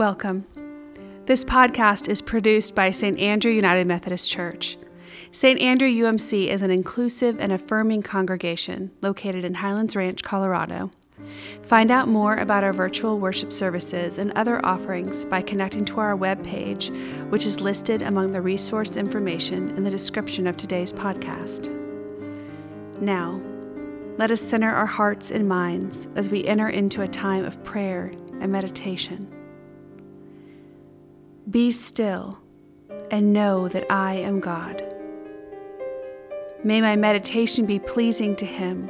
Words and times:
Welcome. 0.00 0.46
This 1.26 1.44
podcast 1.44 2.08
is 2.08 2.22
produced 2.22 2.74
by 2.74 2.90
St. 2.90 3.18
Andrew 3.18 3.52
United 3.52 3.86
Methodist 3.86 4.30
Church. 4.30 4.78
St. 5.30 5.60
Andrew 5.60 5.90
UMC 5.90 6.46
is 6.46 6.62
an 6.62 6.70
inclusive 6.70 7.38
and 7.38 7.52
affirming 7.52 8.00
congregation 8.00 8.92
located 9.02 9.44
in 9.44 9.52
Highlands 9.52 9.94
Ranch, 9.94 10.22
Colorado. 10.22 10.90
Find 11.64 11.90
out 11.90 12.08
more 12.08 12.38
about 12.38 12.64
our 12.64 12.72
virtual 12.72 13.18
worship 13.18 13.52
services 13.52 14.16
and 14.16 14.32
other 14.32 14.64
offerings 14.64 15.26
by 15.26 15.42
connecting 15.42 15.84
to 15.84 16.00
our 16.00 16.16
webpage, 16.16 16.88
which 17.28 17.44
is 17.44 17.60
listed 17.60 18.00
among 18.00 18.32
the 18.32 18.40
resource 18.40 18.96
information 18.96 19.68
in 19.76 19.84
the 19.84 19.90
description 19.90 20.46
of 20.46 20.56
today's 20.56 20.94
podcast. 20.94 21.68
Now, 23.02 23.38
let 24.16 24.30
us 24.30 24.40
center 24.40 24.70
our 24.70 24.86
hearts 24.86 25.30
and 25.30 25.46
minds 25.46 26.08
as 26.16 26.30
we 26.30 26.46
enter 26.46 26.70
into 26.70 27.02
a 27.02 27.06
time 27.06 27.44
of 27.44 27.62
prayer 27.64 28.12
and 28.40 28.50
meditation. 28.50 29.30
Be 31.50 31.72
still 31.72 32.38
and 33.10 33.32
know 33.32 33.66
that 33.66 33.90
I 33.90 34.14
am 34.14 34.38
God. 34.38 34.84
May 36.62 36.80
my 36.80 36.94
meditation 36.94 37.66
be 37.66 37.80
pleasing 37.80 38.36
to 38.36 38.46
Him, 38.46 38.86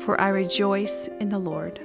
for 0.00 0.20
I 0.20 0.28
rejoice 0.28 1.08
in 1.20 1.30
the 1.30 1.38
Lord. 1.38 1.80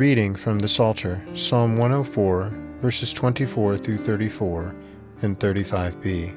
Reading 0.00 0.34
from 0.34 0.58
the 0.58 0.66
Psalter, 0.66 1.22
Psalm 1.34 1.76
104, 1.76 2.50
verses 2.80 3.12
24 3.12 3.76
through 3.76 3.98
34 3.98 4.74
and 5.20 5.38
35b. 5.38 6.34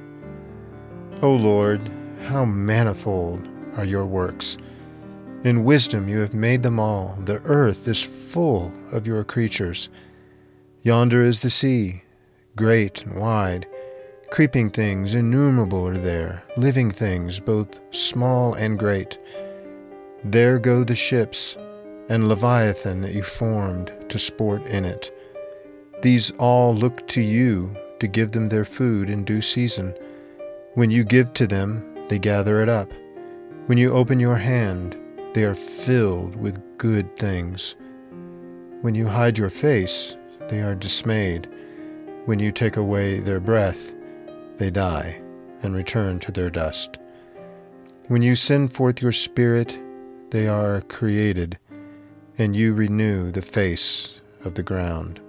O 1.21 1.31
Lord, 1.31 1.89
how 2.23 2.43
manifold 2.43 3.47
are 3.77 3.85
your 3.85 4.05
works! 4.05 4.57
In 5.45 5.63
wisdom 5.63 6.09
you 6.09 6.19
have 6.19 6.33
made 6.33 6.61
them 6.61 6.77
all. 6.77 7.17
The 7.23 7.41
earth 7.45 7.87
is 7.87 8.03
full 8.03 8.69
of 8.91 9.07
your 9.07 9.23
creatures. 9.23 9.87
Yonder 10.81 11.21
is 11.21 11.39
the 11.39 11.49
sea, 11.49 12.03
great 12.57 13.05
and 13.05 13.15
wide. 13.15 13.65
Creeping 14.29 14.71
things 14.71 15.13
innumerable 15.13 15.87
are 15.87 15.97
there, 15.97 16.43
living 16.57 16.91
things 16.91 17.39
both 17.39 17.79
small 17.95 18.55
and 18.55 18.77
great. 18.77 19.17
There 20.25 20.59
go 20.59 20.83
the 20.83 20.95
ships 20.95 21.55
and 22.09 22.27
Leviathan 22.27 23.01
that 23.01 23.13
you 23.13 23.23
formed 23.23 23.91
to 24.09 24.19
sport 24.19 24.65
in 24.67 24.85
it. 24.85 25.11
These 26.01 26.31
all 26.31 26.75
look 26.75 27.07
to 27.09 27.21
you 27.21 27.75
to 27.99 28.07
give 28.07 28.31
them 28.31 28.49
their 28.49 28.65
food 28.65 29.09
in 29.09 29.23
due 29.23 29.41
season. 29.41 29.95
When 30.73 30.91
you 30.91 31.03
give 31.03 31.33
to 31.33 31.47
them, 31.47 31.83
they 32.09 32.19
gather 32.19 32.61
it 32.61 32.69
up. 32.69 32.91
When 33.67 33.77
you 33.77 33.93
open 33.93 34.19
your 34.19 34.35
hand, 34.35 34.97
they 35.33 35.45
are 35.45 35.55
filled 35.55 36.35
with 36.35 36.61
good 36.77 37.15
things. 37.15 37.75
When 38.81 38.93
you 38.93 39.07
hide 39.07 39.37
your 39.37 39.49
face, 39.49 40.17
they 40.49 40.61
are 40.61 40.75
dismayed. 40.75 41.49
When 42.25 42.39
you 42.39 42.51
take 42.51 42.75
away 42.75 43.19
their 43.19 43.39
breath, 43.39 43.93
they 44.57 44.69
die 44.69 45.21
and 45.61 45.73
return 45.73 46.19
to 46.19 46.31
their 46.31 46.49
dust. 46.49 46.97
When 48.09 48.21
you 48.21 48.35
send 48.35 48.73
forth 48.73 49.01
your 49.01 49.13
Spirit, 49.13 49.79
they 50.31 50.47
are 50.47 50.81
created 50.81 51.57
and 52.37 52.55
you 52.55 52.73
renew 52.73 53.31
the 53.31 53.41
face 53.41 54.21
of 54.43 54.55
the 54.55 54.63
ground. 54.63 55.19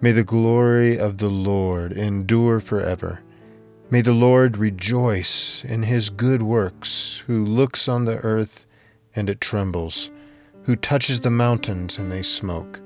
May 0.00 0.12
the 0.12 0.24
glory 0.24 0.98
of 0.98 1.18
the 1.18 1.28
Lord 1.28 1.92
endure 1.92 2.60
forever. 2.60 3.20
May 3.90 4.02
the 4.02 4.12
Lord 4.12 4.56
rejoice 4.56 5.64
in 5.64 5.82
his 5.82 6.10
good 6.10 6.42
works, 6.42 7.24
who 7.26 7.44
looks 7.44 7.88
on 7.88 8.04
the 8.04 8.18
earth 8.18 8.64
and 9.16 9.28
it 9.28 9.40
trembles, 9.40 10.10
who 10.64 10.76
touches 10.76 11.20
the 11.20 11.30
mountains 11.30 11.98
and 11.98 12.12
they 12.12 12.22
smoke. 12.22 12.80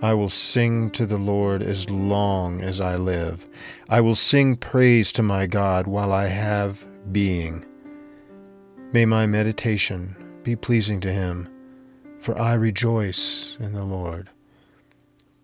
I 0.00 0.14
will 0.14 0.30
sing 0.30 0.90
to 0.92 1.04
the 1.04 1.18
Lord 1.18 1.60
as 1.60 1.90
long 1.90 2.62
as 2.62 2.80
I 2.80 2.96
live. 2.96 3.46
I 3.88 4.00
will 4.00 4.14
sing 4.14 4.56
praise 4.56 5.12
to 5.12 5.22
my 5.22 5.46
God 5.46 5.88
while 5.88 6.12
I 6.12 6.26
have 6.28 6.86
being. 7.12 7.66
May 8.92 9.04
my 9.04 9.26
meditation 9.26 10.40
be 10.44 10.54
pleasing 10.54 11.00
to 11.00 11.12
him 11.12 11.48
for 12.18 12.38
I 12.38 12.54
rejoice 12.54 13.56
in 13.60 13.72
the 13.72 13.84
Lord. 13.84 14.28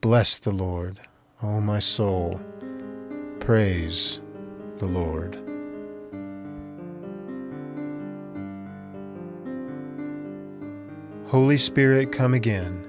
Bless 0.00 0.38
the 0.38 0.50
Lord, 0.50 1.00
O 1.42 1.60
my 1.60 1.78
soul. 1.78 2.40
Praise 3.40 4.20
the 4.76 4.86
Lord. 4.86 5.38
Holy 11.28 11.56
Spirit, 11.56 12.12
come 12.12 12.34
again. 12.34 12.84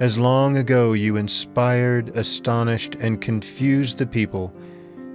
As 0.00 0.18
long 0.18 0.56
ago 0.58 0.92
you 0.92 1.16
inspired, 1.16 2.16
astonished, 2.16 2.94
and 2.96 3.20
confused 3.20 3.98
the 3.98 4.06
people, 4.06 4.54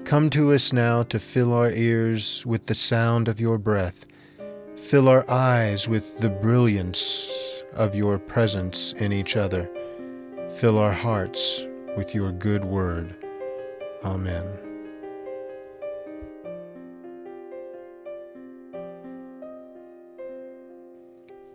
come 0.03 0.29
to 0.31 0.51
us 0.53 0.73
now 0.73 1.03
to 1.03 1.19
fill 1.19 1.53
our 1.53 1.69
ears 1.69 2.45
with 2.45 2.65
the 2.65 2.75
sound 2.75 3.27
of 3.27 3.39
your 3.39 3.57
breath, 3.57 4.05
fill 4.75 5.07
our 5.07 5.29
eyes 5.29 5.87
with 5.87 6.19
the 6.19 6.29
brilliance 6.29 7.42
of 7.75 7.95
your 7.95 8.17
presence 8.17 8.93
in 8.93 9.11
each 9.11 9.35
other. 9.35 9.69
Fill 10.55 10.77
our 10.77 10.91
hearts 10.91 11.67
with 11.97 12.13
your 12.13 12.31
good 12.31 12.65
word. 12.65 13.15
Amen. 14.03 14.45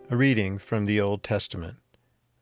A 0.09 0.17
reading 0.17 0.57
from 0.57 0.85
the 0.85 0.99
Old 0.99 1.21
Testament, 1.21 1.77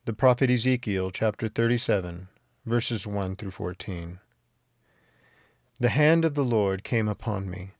the 0.06 0.14
prophet 0.14 0.50
Ezekiel, 0.50 1.10
chapter 1.10 1.48
37, 1.48 2.28
verses 2.64 3.06
1 3.06 3.36
through 3.36 3.50
14. 3.50 4.20
The 5.78 5.90
hand 5.90 6.24
of 6.24 6.34
the 6.34 6.44
Lord 6.44 6.82
came 6.82 7.08
upon 7.08 7.50
me, 7.50 7.72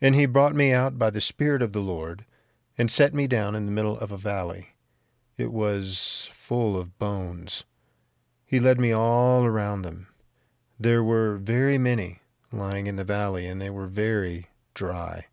and 0.00 0.14
he 0.14 0.26
brought 0.26 0.54
me 0.54 0.72
out 0.72 0.98
by 0.98 1.10
the 1.10 1.20
Spirit 1.20 1.62
of 1.62 1.72
the 1.72 1.80
Lord, 1.80 2.24
and 2.78 2.90
set 2.90 3.12
me 3.12 3.26
down 3.26 3.54
in 3.54 3.66
the 3.66 3.72
middle 3.72 3.98
of 3.98 4.12
a 4.12 4.16
valley 4.16 4.73
it 5.36 5.52
was 5.52 6.30
full 6.32 6.78
of 6.78 6.98
bones. 6.98 7.64
He 8.46 8.60
led 8.60 8.80
me 8.80 8.92
all 8.92 9.44
around 9.44 9.82
them. 9.82 10.08
There 10.78 11.02
were 11.02 11.36
very 11.36 11.78
many 11.78 12.20
lying 12.52 12.86
in 12.86 12.96
the 12.96 13.04
valley, 13.04 13.46
and 13.46 13.60
they 13.60 13.70
were 13.70 13.86
very 13.86 14.46
dry. 14.74 15.26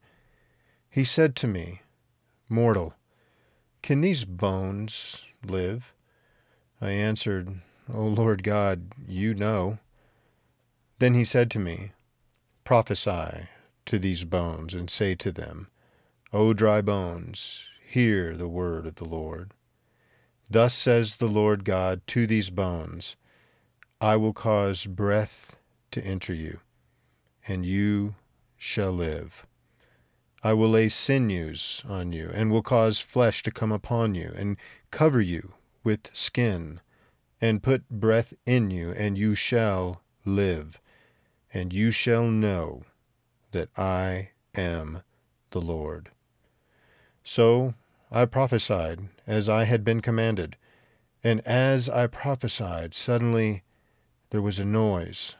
He 0.89 1.03
said 1.03 1.35
to 1.37 1.47
me, 1.47 1.81
Mortal, 2.49 2.95
can 3.81 4.01
these 4.01 4.25
bones 4.25 5.25
live? 5.45 5.93
I 6.81 6.91
answered, 6.91 7.61
O 7.93 8.03
Lord 8.03 8.43
God, 8.43 8.91
you 9.07 9.33
know. 9.33 9.79
Then 10.99 11.13
he 11.13 11.23
said 11.23 11.49
to 11.51 11.59
me, 11.59 11.91
Prophesy 12.63 13.47
to 13.85 13.99
these 13.99 14.23
bones, 14.23 14.73
and 14.73 14.89
say 14.89 15.15
to 15.15 15.31
them, 15.31 15.67
O 16.33 16.53
dry 16.53 16.81
bones, 16.81 17.65
hear 17.87 18.37
the 18.37 18.47
word 18.47 18.85
of 18.85 18.95
the 18.95 19.05
Lord. 19.05 19.51
Thus 20.51 20.73
says 20.73 21.15
the 21.15 21.29
Lord 21.29 21.63
God 21.63 22.01
to 22.07 22.27
these 22.27 22.49
bones 22.49 23.15
I 24.01 24.17
will 24.17 24.33
cause 24.33 24.85
breath 24.85 25.55
to 25.91 26.03
enter 26.03 26.33
you, 26.33 26.59
and 27.47 27.65
you 27.65 28.15
shall 28.57 28.91
live. 28.91 29.45
I 30.43 30.51
will 30.51 30.71
lay 30.71 30.89
sinews 30.89 31.83
on 31.87 32.11
you, 32.11 32.29
and 32.33 32.51
will 32.51 32.63
cause 32.63 32.99
flesh 32.99 33.43
to 33.43 33.51
come 33.51 33.71
upon 33.71 34.13
you, 34.13 34.33
and 34.35 34.57
cover 34.89 35.21
you 35.21 35.53
with 35.85 36.09
skin, 36.11 36.81
and 37.39 37.63
put 37.63 37.87
breath 37.89 38.33
in 38.45 38.71
you, 38.71 38.91
and 38.91 39.17
you 39.17 39.35
shall 39.35 40.01
live, 40.25 40.81
and 41.53 41.71
you 41.71 41.91
shall 41.91 42.25
know 42.25 42.83
that 43.53 43.69
I 43.77 44.31
am 44.53 45.03
the 45.51 45.61
Lord. 45.61 46.09
So 47.23 47.73
I 48.11 48.25
prophesied 48.25 49.07
as 49.25 49.47
I 49.47 49.63
had 49.63 49.85
been 49.85 50.01
commanded. 50.01 50.57
And 51.23 51.39
as 51.41 51.87
I 51.87 52.07
prophesied, 52.07 52.93
suddenly 52.93 53.63
there 54.31 54.41
was 54.41 54.59
a 54.59 54.65
noise, 54.65 55.35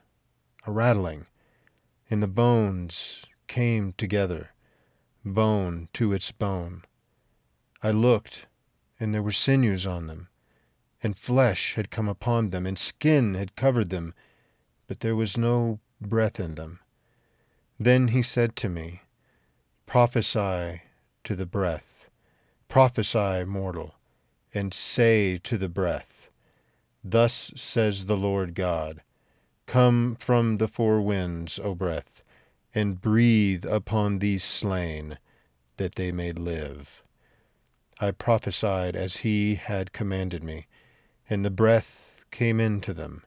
a 0.65 0.71
rattling, 0.71 1.25
and 2.09 2.23
the 2.23 2.27
bones 2.27 3.25
came 3.47 3.94
together, 3.94 4.51
bone 5.25 5.89
to 5.94 6.13
its 6.13 6.31
bone. 6.31 6.83
I 7.83 7.91
looked, 7.91 8.47
and 9.00 9.13
there 9.13 9.23
were 9.23 9.31
sinews 9.31 9.85
on 9.85 10.07
them, 10.07 10.29
and 11.03 11.18
flesh 11.18 11.75
had 11.75 11.91
come 11.91 12.07
upon 12.07 12.51
them, 12.51 12.65
and 12.65 12.77
skin 12.77 13.33
had 13.33 13.56
covered 13.56 13.89
them, 13.89 14.13
but 14.88 15.00
there 15.00 15.15
was 15.15 15.38
no 15.38 15.79
breath 16.00 16.39
in 16.39 16.56
them. 16.56 16.79
Then 17.79 18.09
he 18.09 18.21
said 18.21 18.56
to 18.57 18.69
me, 18.69 19.01
Prophesy 19.88 20.83
to 21.23 21.35
the 21.35 21.45
breath, 21.45 21.90
prophesy, 22.71 23.44
mortal, 23.44 23.95
and 24.53 24.73
say 24.73 25.38
to 25.38 25.57
the 25.57 25.68
breath, 25.68 26.29
Thus 27.03 27.51
says 27.53 28.06
the 28.06 28.15
Lord 28.15 28.56
God, 28.56 29.01
Come 29.65 30.15
from 30.21 30.56
the 30.56 30.69
four 30.69 31.01
winds, 31.01 31.59
O 31.62 31.75
breath, 31.75 32.23
and 32.73 33.01
breathe 33.01 33.65
upon 33.65 34.19
these 34.19 34.45
slain, 34.45 35.18
that 35.75 35.95
they 35.95 36.13
may 36.13 36.31
live. 36.31 37.03
I 38.00 38.12
prophesied 38.12 38.95
as 38.95 39.18
he 39.18 39.56
had 39.56 39.91
commanded 39.91 40.41
me, 40.41 40.68
and 41.29 41.44
the 41.44 41.50
breath 41.50 42.23
came 42.31 42.62
into 42.62 42.94
them, 42.94 43.25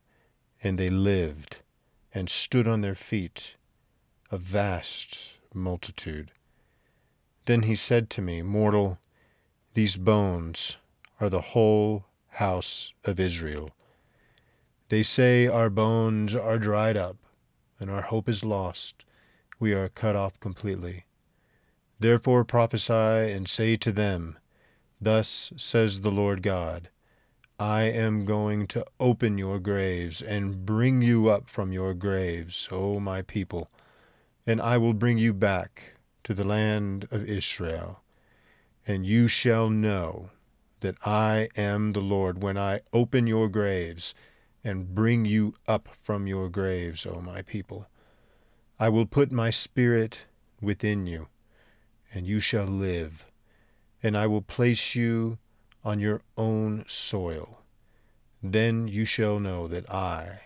and 0.63 0.79
they 0.79 0.89
lived, 0.89 1.59
and 2.15 2.31
stood 2.31 2.67
on 2.67 2.81
their 2.81 2.95
feet, 2.95 3.57
a 4.31 4.39
vast 4.39 5.33
multitude. 5.53 6.31
Then 7.45 7.65
he 7.65 7.75
said 7.75 8.09
to 8.09 8.23
me, 8.23 8.41
Mortal, 8.41 8.99
these 9.75 9.97
bones 9.97 10.77
are 11.21 11.29
the 11.29 11.41
whole 11.41 12.05
house 12.29 12.93
of 13.05 13.19
Israel. 13.19 13.71
They 14.89 15.03
say, 15.03 15.49
Our 15.49 15.69
bones 15.69 16.37
are 16.37 16.59
dried 16.59 16.97
up, 16.97 17.17
and 17.81 17.91
our 17.91 18.03
hope 18.03 18.29
is 18.29 18.45
lost. 18.45 19.05
We 19.59 19.73
are 19.73 19.89
cut 19.89 20.15
off 20.15 20.39
completely. 20.39 21.07
Therefore 21.99 22.45
prophesy 22.45 23.33
and 23.33 23.49
say 23.49 23.77
to 23.77 23.91
them, 23.91 24.39
Thus 25.01 25.53
says 25.57 26.01
the 26.03 26.13
Lord 26.13 26.43
God 26.43 26.91
I 27.59 27.83
am 27.83 28.25
going 28.25 28.69
to 28.69 28.85
open 29.01 29.39
your 29.39 29.59
graves 29.59 30.23
and 30.23 30.65
bring 30.65 31.03
you 31.03 31.29
up 31.29 31.49
from 31.51 31.73
your 31.73 31.95
graves, 31.95 32.69
O 32.71 33.01
my 33.01 33.23
people, 33.23 33.71
and 34.47 34.61
I 34.61 34.79
will 34.79 34.95
bring 34.95 35.19
you 35.19 35.33
back 35.33 35.95
to 36.25 36.35
the 36.35 36.45
land 36.45 37.09
of 37.11 37.25
Israel. 37.25 38.04
And 38.87 39.07
you 39.07 39.29
shall 39.29 39.71
know 39.71 40.31
that 40.81 40.97
I 41.07 41.49
am 41.57 41.93
the 41.93 42.01
Lord 42.01 42.43
when 42.43 42.59
I 42.59 42.81
open 42.93 43.27
your 43.27 43.49
graves 43.49 44.15
and 44.63 44.95
bring 44.95 45.25
you 45.25 45.55
up 45.67 45.89
from 46.03 46.27
your 46.27 46.49
graves, 46.49 47.07
O 47.07 47.21
my 47.21 47.43
people. 47.43 47.87
I 48.79 48.89
will 48.89 49.07
put 49.07 49.31
my 49.31 49.51
spirit 49.51 50.27
within 50.61 51.07
you, 51.07 51.29
and 52.13 52.27
you 52.27 52.41
shall 52.41 52.67
live, 52.67 53.25
and 54.03 54.17
I 54.17 54.27
will 54.27 54.43
place 54.43 54.95
you 54.95 55.39
on 55.85 56.01
your 56.01 56.23
own 56.37 56.85
soil. 56.87 57.63
Then 58.43 58.89
you 58.89 59.05
shall 59.05 59.39
know 59.41 59.69
that 59.69 59.89
I, 59.91 60.41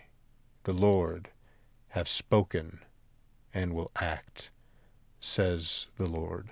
the 0.65 0.73
Lord, 0.73 1.31
have 1.89 2.09
spoken 2.09 2.81
and 3.53 3.73
will 3.73 3.91
act, 3.97 4.51
says 5.21 5.89
the 5.97 6.07
Lord. 6.07 6.51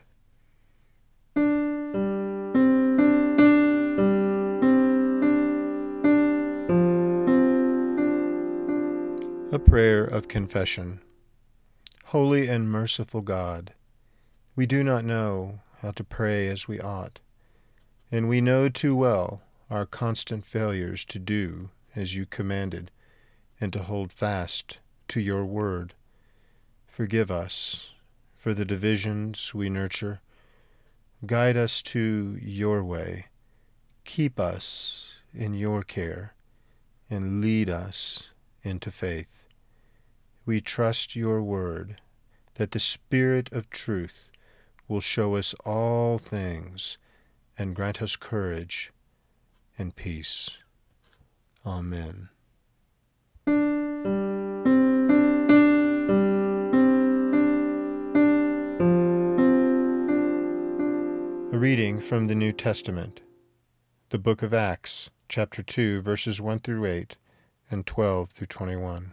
A 9.57 9.59
prayer 9.59 10.05
of 10.05 10.29
confession. 10.29 11.01
Holy 12.05 12.47
and 12.47 12.71
merciful 12.71 13.23
God, 13.23 13.73
we 14.55 14.67
do 14.67 14.85
not 14.85 15.03
know 15.03 15.61
how 15.81 15.93
to 15.93 16.05
pray 16.05 16.47
as 16.49 16.69
we 16.69 16.79
ought, 16.79 17.21
and 18.13 18.29
we 18.29 18.43
know 18.43 18.69
too 18.69 18.95
well 18.95 19.41
our 19.71 19.87
constant 19.87 20.45
failures 20.45 21.07
to 21.07 21.19
do 21.19 21.71
as 21.95 22.15
you 22.15 22.27
commanded 22.27 22.91
and 23.59 23.73
to 23.73 23.85
hold 23.85 24.13
fast 24.13 24.79
to 25.09 25.21
your 25.21 25.47
word. 25.47 25.95
Forgive 26.87 27.31
us 27.31 27.95
for 28.37 28.53
the 28.53 28.67
divisions 28.67 29.55
we 29.55 29.71
nurture. 29.71 30.21
Guide 31.25 31.57
us 31.57 31.81
to 31.81 32.39
your 32.43 32.85
way. 32.85 33.29
Keep 34.05 34.39
us 34.39 35.15
in 35.33 35.55
your 35.55 35.83
care 35.83 36.35
and 37.09 37.41
lead 37.41 37.71
us 37.71 38.29
into 38.63 38.91
faith 38.91 39.46
we 40.47 40.61
trust 40.61 41.17
your 41.17 41.43
word, 41.43 41.97
that 42.55 42.71
the 42.71 42.79
Spirit 42.79 43.53
of 43.53 43.69
truth 43.69 44.31
will 44.87 45.01
show 45.01 45.35
us 45.35 45.55
all 45.65 46.19
things 46.19 46.99
and 47.59 47.75
grant 47.75 48.01
us 48.01 48.15
courage 48.15 48.93
and 49.77 49.97
peace. 49.97 50.59
Amen. 51.67 52.29
A 61.53 61.59
reading 61.59 62.01
from 62.01 62.29
the 62.29 62.37
New 62.37 62.53
Testament, 62.53 63.21
the 64.11 64.19
book 64.19 64.43
of 64.43 64.55
Acts, 64.55 65.11
chapter 65.29 65.65
2, 65.65 66.03
verses 66.03 66.41
1 66.41 66.61
through 66.61 66.85
8 66.85 67.17
and 67.69 67.85
12 67.85 68.31
through 68.31 68.47
21. 68.47 69.13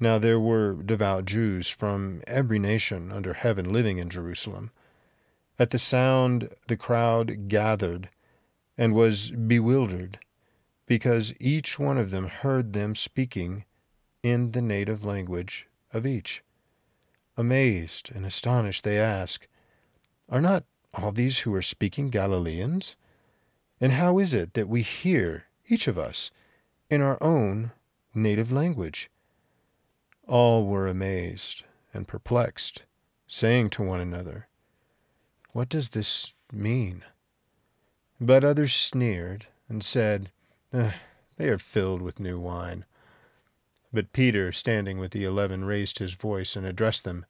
Now 0.00 0.18
there 0.18 0.38
were 0.38 0.74
devout 0.74 1.24
Jews 1.24 1.68
from 1.68 2.22
every 2.26 2.58
nation 2.58 3.10
under 3.10 3.34
heaven 3.34 3.72
living 3.72 3.98
in 3.98 4.08
Jerusalem. 4.08 4.70
At 5.58 5.70
the 5.70 5.78
sound, 5.78 6.50
the 6.68 6.76
crowd 6.76 7.48
gathered 7.48 8.10
and 8.76 8.94
was 8.94 9.32
bewildered, 9.32 10.20
because 10.86 11.34
each 11.40 11.80
one 11.80 11.98
of 11.98 12.12
them 12.12 12.28
heard 12.28 12.72
them 12.72 12.94
speaking 12.94 13.64
in 14.22 14.52
the 14.52 14.62
native 14.62 15.04
language 15.04 15.66
of 15.92 16.06
each. 16.06 16.44
Amazed 17.36 18.12
and 18.14 18.24
astonished, 18.24 18.84
they 18.84 18.98
ask, 18.98 19.48
Are 20.28 20.40
not 20.40 20.64
all 20.94 21.10
these 21.10 21.40
who 21.40 21.54
are 21.54 21.62
speaking 21.62 22.08
Galileans? 22.10 22.94
And 23.80 23.92
how 23.92 24.18
is 24.18 24.32
it 24.32 24.54
that 24.54 24.68
we 24.68 24.82
hear, 24.82 25.46
each 25.68 25.88
of 25.88 25.98
us, 25.98 26.30
in 26.88 27.00
our 27.02 27.20
own 27.20 27.72
native 28.14 28.52
language? 28.52 29.10
All 30.28 30.66
were 30.66 30.86
amazed 30.86 31.64
and 31.94 32.06
perplexed, 32.06 32.84
saying 33.26 33.70
to 33.70 33.82
one 33.82 33.98
another, 33.98 34.48
What 35.52 35.70
does 35.70 35.88
this 35.88 36.34
mean? 36.52 37.02
But 38.20 38.44
others 38.44 38.74
sneered 38.74 39.46
and 39.70 39.82
said, 39.82 40.30
They 40.70 41.48
are 41.48 41.56
filled 41.56 42.02
with 42.02 42.20
new 42.20 42.38
wine. 42.38 42.84
But 43.90 44.12
Peter, 44.12 44.52
standing 44.52 44.98
with 44.98 45.12
the 45.12 45.24
eleven, 45.24 45.64
raised 45.64 45.98
his 45.98 46.12
voice 46.12 46.56
and 46.56 46.66
addressed 46.66 47.04
them, 47.04 47.24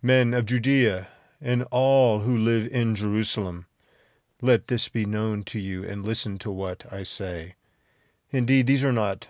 Men 0.00 0.32
of 0.32 0.46
Judea, 0.46 1.08
and 1.40 1.64
all 1.72 2.20
who 2.20 2.36
live 2.36 2.68
in 2.68 2.94
Jerusalem, 2.94 3.66
let 4.40 4.68
this 4.68 4.88
be 4.88 5.04
known 5.04 5.42
to 5.44 5.58
you, 5.58 5.82
and 5.82 6.06
listen 6.06 6.38
to 6.38 6.52
what 6.52 6.84
I 6.92 7.02
say. 7.02 7.56
Indeed, 8.30 8.68
these 8.68 8.84
are 8.84 8.92
not 8.92 9.26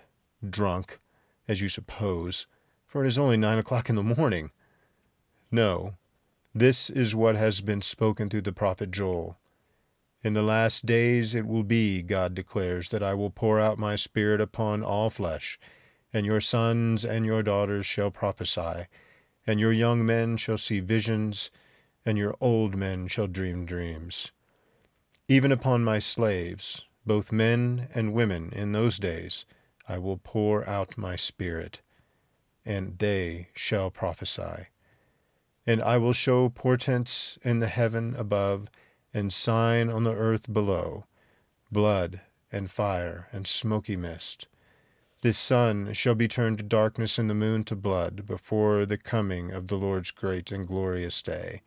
drunk, 0.47 0.99
as 1.47 1.59
you 1.59 1.69
suppose 1.69 2.45
for 2.93 3.03
it 3.03 3.07
is 3.07 3.17
only 3.17 3.35
nine 3.35 3.57
o'clock 3.57 3.89
in 3.89 3.95
the 3.95 4.03
morning. 4.03 4.51
No, 5.49 5.95
this 6.53 6.91
is 6.91 7.15
what 7.15 7.35
has 7.35 7.59
been 7.59 7.81
spoken 7.81 8.29
through 8.29 8.43
the 8.43 8.51
prophet 8.51 8.91
Joel. 8.91 9.39
In 10.21 10.33
the 10.33 10.43
last 10.43 10.85
days 10.85 11.33
it 11.33 11.47
will 11.47 11.63
be, 11.63 12.03
God 12.03 12.35
declares, 12.35 12.89
that 12.89 13.01
I 13.01 13.15
will 13.15 13.31
pour 13.31 13.59
out 13.59 13.79
my 13.79 13.95
Spirit 13.95 14.39
upon 14.39 14.83
all 14.83 15.09
flesh, 15.09 15.59
and 16.13 16.23
your 16.23 16.39
sons 16.39 17.03
and 17.03 17.25
your 17.25 17.41
daughters 17.41 17.87
shall 17.87 18.11
prophesy, 18.11 18.85
and 19.47 19.59
your 19.59 19.73
young 19.73 20.05
men 20.05 20.37
shall 20.37 20.59
see 20.59 20.79
visions, 20.79 21.49
and 22.05 22.15
your 22.15 22.35
old 22.39 22.75
men 22.75 23.07
shall 23.07 23.25
dream 23.25 23.65
dreams. 23.65 24.31
Even 25.27 25.51
upon 25.51 25.83
my 25.83 25.97
slaves, 25.97 26.83
both 27.07 27.31
men 27.31 27.87
and 27.95 28.13
women, 28.13 28.51
in 28.55 28.71
those 28.71 28.99
days, 28.99 29.45
I 29.89 29.97
will 29.97 30.17
pour 30.23 30.69
out 30.69 30.95
my 30.95 31.15
Spirit 31.15 31.81
and 32.65 32.97
they 32.99 33.49
shall 33.53 33.89
prophesy. 33.89 34.67
And 35.65 35.81
I 35.81 35.97
will 35.97 36.13
show 36.13 36.49
portents 36.49 37.37
in 37.43 37.59
the 37.59 37.67
heaven 37.67 38.15
above, 38.17 38.69
and 39.13 39.31
sign 39.31 39.89
on 39.89 40.03
the 40.03 40.15
earth 40.15 40.51
below 40.51 41.05
blood, 41.73 42.21
and 42.51 42.69
fire, 42.69 43.27
and 43.33 43.47
smoky 43.47 43.97
mist. 43.97 44.47
The 45.23 45.33
sun 45.33 45.93
shall 45.93 46.15
be 46.15 46.27
turned 46.27 46.59
to 46.59 46.63
darkness 46.63 47.17
and 47.17 47.29
the 47.29 47.33
moon 47.33 47.63
to 47.65 47.75
blood 47.75 48.25
before 48.25 48.85
the 48.85 48.97
coming 48.97 49.51
of 49.51 49.67
the 49.67 49.77
Lord's 49.77 50.11
great 50.11 50.51
and 50.51 50.67
glorious 50.67 51.21
day. 51.21 51.61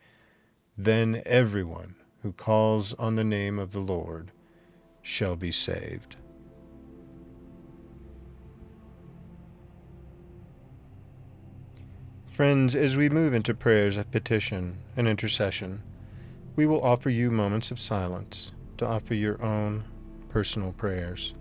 Then 0.77 1.21
everyone 1.25 1.95
who 2.21 2.31
calls 2.31 2.93
on 2.93 3.15
the 3.15 3.23
name 3.23 3.59
of 3.59 3.73
the 3.73 3.79
Lord 3.79 4.31
shall 5.01 5.35
be 5.35 5.51
saved. 5.51 6.15
Friends, 12.37 12.75
as 12.75 12.95
we 12.95 13.09
move 13.09 13.33
into 13.33 13.55
prayers 13.55 13.97
of 13.97 14.11
petition 14.11 14.77
and 14.95 15.07
intercession, 15.07 15.81
we 16.55 16.67
will 16.67 16.83
offer 16.83 17.09
you 17.09 17.31
moments 17.31 17.71
of 17.71 17.79
silence 17.79 18.51
to 18.77 18.85
offer 18.85 19.15
your 19.15 19.41
own 19.41 19.83
personal 20.29 20.71
prayers. 20.73 21.33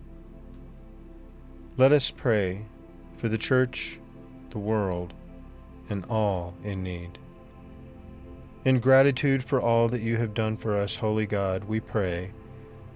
Let 1.77 1.93
us 1.93 2.11
pray 2.11 2.65
for 3.19 3.29
the 3.29 3.37
church, 3.37 4.01
the 4.49 4.59
world, 4.59 5.13
and 5.91 6.07
all 6.07 6.55
in 6.65 6.83
need. 6.83 7.19
In 8.65 8.81
gratitude 8.81 9.45
for 9.45 9.61
all 9.61 9.89
that 9.89 10.01
you 10.01 10.17
have 10.17 10.33
done 10.33 10.57
for 10.57 10.79
us, 10.79 10.97
Holy 10.97 11.27
God, 11.27 11.65
we 11.65 11.79
pray 11.79 12.33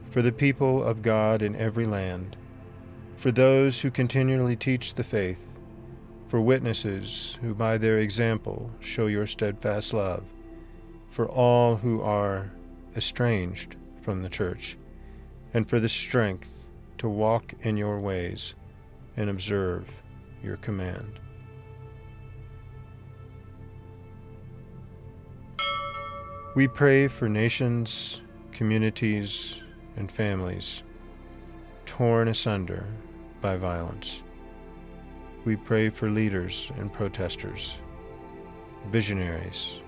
for 0.08 0.22
the 0.22 0.32
people 0.32 0.82
of 0.82 1.02
God 1.02 1.42
in 1.42 1.54
every 1.54 1.84
land, 1.84 2.34
for 3.16 3.30
those 3.30 3.82
who 3.82 3.90
continually 3.90 4.56
teach 4.56 4.94
the 4.94 5.04
faith, 5.04 5.49
for 6.30 6.40
witnesses 6.40 7.36
who 7.40 7.52
by 7.52 7.76
their 7.76 7.98
example 7.98 8.70
show 8.78 9.08
your 9.08 9.26
steadfast 9.26 9.92
love, 9.92 10.22
for 11.10 11.28
all 11.28 11.74
who 11.74 12.00
are 12.02 12.52
estranged 12.94 13.74
from 14.00 14.22
the 14.22 14.28
church, 14.28 14.78
and 15.52 15.68
for 15.68 15.80
the 15.80 15.88
strength 15.88 16.68
to 16.98 17.08
walk 17.08 17.52
in 17.62 17.76
your 17.76 17.98
ways 17.98 18.54
and 19.16 19.28
observe 19.28 19.88
your 20.40 20.56
command. 20.58 21.18
We 26.54 26.68
pray 26.68 27.08
for 27.08 27.28
nations, 27.28 28.22
communities, 28.52 29.60
and 29.96 30.12
families 30.12 30.84
torn 31.86 32.28
asunder 32.28 32.86
by 33.40 33.56
violence. 33.56 34.22
We 35.44 35.56
pray 35.56 35.88
for 35.88 36.10
leaders 36.10 36.70
and 36.76 36.92
protesters, 36.92 37.76
visionaries 38.90 39.80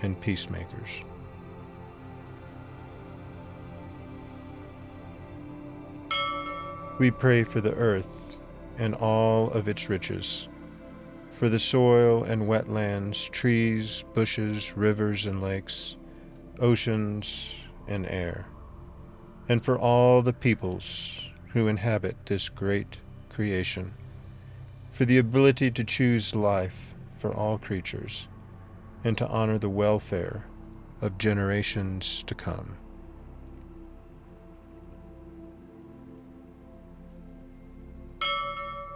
and 0.00 0.18
peacemakers. 0.18 1.04
We 6.98 7.10
pray 7.10 7.44
for 7.44 7.60
the 7.60 7.74
earth 7.74 8.38
and 8.78 8.94
all 8.94 9.50
of 9.50 9.68
its 9.68 9.90
riches, 9.90 10.48
for 11.32 11.50
the 11.50 11.58
soil 11.58 12.24
and 12.24 12.48
wetlands, 12.48 13.30
trees, 13.30 14.02
bushes, 14.14 14.78
rivers 14.78 15.26
and 15.26 15.42
lakes, 15.42 15.96
oceans 16.58 17.54
and 17.86 18.06
air, 18.06 18.46
and 19.50 19.62
for 19.62 19.78
all 19.78 20.22
the 20.22 20.32
peoples 20.32 21.28
who 21.52 21.68
inhabit 21.68 22.16
this 22.24 22.48
great 22.48 22.96
creation, 23.28 23.92
for 24.96 25.04
the 25.04 25.18
ability 25.18 25.70
to 25.70 25.84
choose 25.84 26.34
life 26.34 26.94
for 27.16 27.30
all 27.30 27.58
creatures, 27.58 28.28
and 29.04 29.18
to 29.18 29.28
honor 29.28 29.58
the 29.58 29.68
welfare 29.68 30.46
of 31.02 31.18
generations 31.18 32.24
to 32.26 32.34
come. 32.34 32.74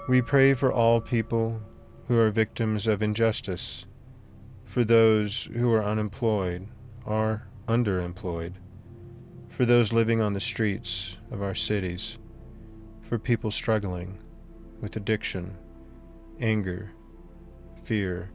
We 0.09 0.23
pray 0.23 0.55
for 0.55 0.73
all 0.73 1.03
people 1.03 1.61
who 2.09 2.17
are 2.17 2.31
victims 2.31 2.87
of 2.87 3.03
injustice, 3.03 3.85
for 4.65 4.85
those 4.85 5.51
who 5.53 5.71
are 5.71 5.85
unemployed 5.85 6.67
or 7.05 7.47
underemployed, 7.69 8.55
for 9.51 9.67
those 9.67 9.93
living 9.93 10.23
on 10.23 10.33
the 10.33 10.41
streets 10.41 11.19
of 11.31 11.43
our 11.43 11.55
cities, 11.55 12.17
for 13.03 13.19
people 13.19 13.51
struggling 13.51 14.19
with 14.81 14.97
addiction, 14.97 15.55
anger, 16.41 16.91
fear, 17.85 18.31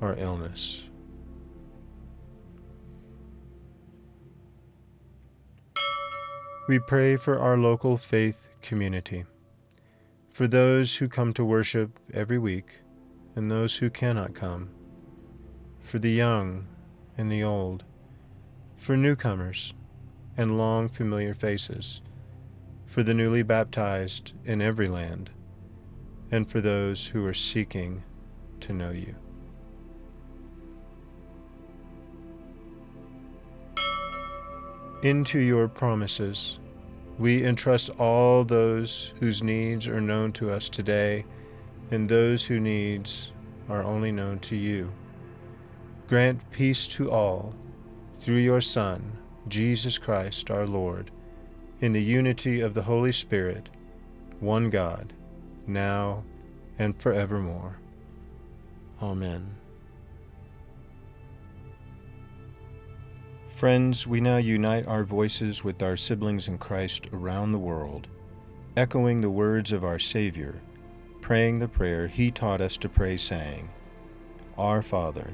or 0.00 0.14
illness. 0.18 0.84
We 6.68 6.78
pray 6.78 7.16
for 7.16 7.38
our 7.38 7.58
local 7.58 7.96
faith 7.96 8.38
community 8.62 9.24
for 10.34 10.48
those 10.48 10.96
who 10.96 11.08
come 11.08 11.32
to 11.32 11.44
worship 11.44 12.00
every 12.12 12.38
week 12.38 12.80
and 13.36 13.48
those 13.48 13.76
who 13.76 13.88
cannot 13.88 14.34
come, 14.34 14.68
for 15.80 16.00
the 16.00 16.10
young 16.10 16.66
and 17.16 17.30
the 17.30 17.44
old, 17.44 17.84
for 18.76 18.96
newcomers 18.96 19.74
and 20.36 20.58
long 20.58 20.88
familiar 20.88 21.34
faces, 21.34 22.00
for 22.84 23.04
the 23.04 23.14
newly 23.14 23.44
baptized 23.44 24.34
in 24.44 24.60
every 24.60 24.88
land, 24.88 25.30
and 26.34 26.50
for 26.50 26.60
those 26.60 27.06
who 27.06 27.24
are 27.24 27.32
seeking 27.32 28.02
to 28.58 28.72
know 28.72 28.90
you. 28.90 29.14
Into 35.04 35.38
your 35.38 35.68
promises 35.68 36.58
we 37.20 37.44
entrust 37.44 37.90
all 38.00 38.42
those 38.42 39.12
whose 39.20 39.44
needs 39.44 39.86
are 39.86 40.00
known 40.00 40.32
to 40.32 40.50
us 40.50 40.68
today 40.68 41.24
and 41.92 42.08
those 42.08 42.44
whose 42.44 42.60
needs 42.60 43.30
are 43.68 43.84
only 43.84 44.10
known 44.10 44.40
to 44.40 44.56
you. 44.56 44.90
Grant 46.08 46.50
peace 46.50 46.88
to 46.88 47.12
all 47.12 47.54
through 48.18 48.38
your 48.38 48.60
Son, 48.60 49.18
Jesus 49.46 49.98
Christ 49.98 50.50
our 50.50 50.66
Lord, 50.66 51.12
in 51.80 51.92
the 51.92 52.02
unity 52.02 52.60
of 52.60 52.74
the 52.74 52.82
Holy 52.82 53.12
Spirit, 53.12 53.68
one 54.40 54.68
God, 54.68 55.12
now 55.66 56.24
and 56.78 57.00
forevermore. 57.00 57.78
Amen. 59.02 59.56
Friends, 63.54 64.06
we 64.06 64.20
now 64.20 64.36
unite 64.38 64.86
our 64.86 65.04
voices 65.04 65.62
with 65.62 65.82
our 65.82 65.96
siblings 65.96 66.48
in 66.48 66.58
Christ 66.58 67.08
around 67.12 67.52
the 67.52 67.58
world, 67.58 68.08
echoing 68.76 69.20
the 69.20 69.30
words 69.30 69.72
of 69.72 69.84
our 69.84 69.98
Savior, 69.98 70.60
praying 71.20 71.60
the 71.60 71.68
prayer 71.68 72.08
He 72.08 72.30
taught 72.30 72.60
us 72.60 72.76
to 72.78 72.88
pray, 72.88 73.16
saying, 73.16 73.70
Our 74.58 74.82
Father, 74.82 75.32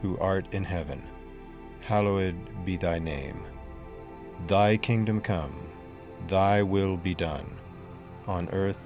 who 0.00 0.16
art 0.18 0.46
in 0.52 0.62
heaven, 0.62 1.02
hallowed 1.80 2.36
be 2.64 2.76
thy 2.76 3.00
name. 3.00 3.44
Thy 4.46 4.76
kingdom 4.76 5.20
come, 5.20 5.68
thy 6.28 6.62
will 6.62 6.96
be 6.96 7.14
done, 7.14 7.50
on 8.26 8.48
earth 8.50 8.85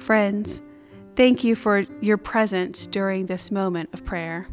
Friends, 0.00 0.62
thank 1.14 1.44
you 1.44 1.54
for 1.54 1.84
your 2.00 2.16
presence 2.16 2.86
during 2.86 3.26
this 3.26 3.50
moment 3.50 3.90
of 3.92 4.02
prayer. 4.02 4.48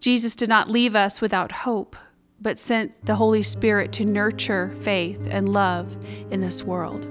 Jesus 0.00 0.34
did 0.34 0.48
not 0.48 0.68
leave 0.68 0.96
us 0.96 1.20
without 1.20 1.52
hope, 1.52 1.96
but 2.40 2.58
sent 2.58 3.06
the 3.06 3.14
Holy 3.14 3.44
Spirit 3.44 3.92
to 3.92 4.04
nurture 4.04 4.74
faith 4.82 5.28
and 5.30 5.48
love 5.48 5.96
in 6.32 6.40
this 6.40 6.64
world. 6.64 7.08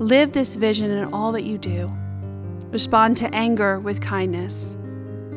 Live 0.00 0.32
this 0.32 0.56
vision 0.56 0.90
in 0.90 1.14
all 1.14 1.30
that 1.32 1.44
you 1.44 1.56
do. 1.56 1.88
Respond 2.70 3.16
to 3.18 3.32
anger 3.32 3.78
with 3.78 4.00
kindness. 4.00 4.76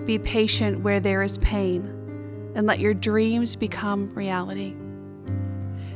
Be 0.04 0.18
patient 0.18 0.82
where 0.82 1.00
there 1.00 1.22
is 1.22 1.38
pain, 1.38 1.84
and 2.56 2.66
let 2.66 2.80
your 2.80 2.96
dreams 2.96 3.56
become 3.56 4.12
reality. 4.16 4.76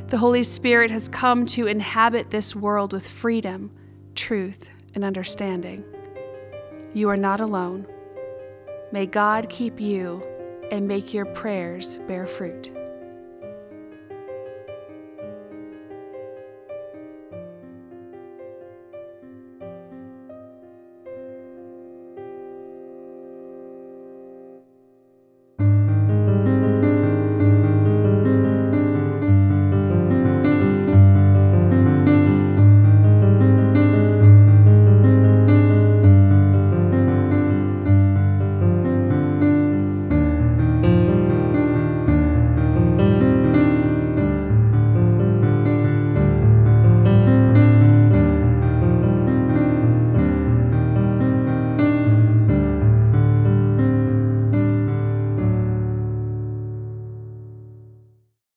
The 0.06 0.18
Holy 0.18 0.44
Spirit 0.44 0.92
has 0.92 1.08
come 1.08 1.44
to 1.46 1.66
inhabit 1.66 2.30
this 2.30 2.54
world 2.54 2.92
with 2.92 3.06
freedom 3.06 3.72
truth, 4.14 4.70
and 4.94 5.04
understanding. 5.04 5.84
You 6.94 7.08
are 7.08 7.16
not 7.16 7.40
alone. 7.40 7.86
May 8.92 9.06
God 9.06 9.48
keep 9.48 9.80
you 9.80 10.22
and 10.70 10.88
make 10.88 11.14
your 11.14 11.26
prayers 11.26 11.98
bear 12.08 12.26
fruit. 12.26 12.72